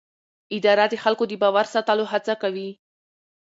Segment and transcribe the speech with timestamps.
[0.57, 2.69] اداره د خلکو د باور ساتلو هڅه کوي.